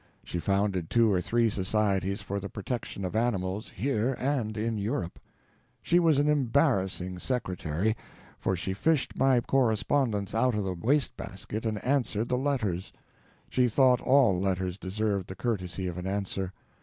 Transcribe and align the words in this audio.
She 0.23 0.39
founded 0.39 0.89
two 0.89 1.11
or 1.13 1.21
three 1.21 1.47
societies 1.47 2.21
for 2.21 2.39
the 2.39 2.49
protection 2.49 3.05
of 3.05 3.15
animals, 3.15 3.69
here 3.69 4.13
and 4.17 4.57
in 4.57 4.79
Europe. 4.79 5.19
She 5.79 5.99
was 5.99 6.17
an 6.17 6.27
embarrassing 6.27 7.19
secretary, 7.19 7.95
for 8.39 8.55
she 8.55 8.73
fished 8.73 9.15
my 9.15 9.41
correspondence 9.41 10.33
out 10.33 10.55
of 10.55 10.63
the 10.63 10.73
waste 10.73 11.15
basket 11.15 11.67
and 11.67 11.85
answered 11.85 12.29
the 12.29 12.37
letters. 12.39 12.91
She 13.47 13.67
thought 13.69 14.01
all 14.01 14.39
letters 14.39 14.79
deserved 14.79 15.27
the 15.27 15.35
courtesy 15.35 15.85
of 15.85 15.99
an 15.99 16.07
answer. 16.07 16.51